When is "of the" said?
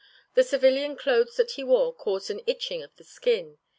2.81-3.03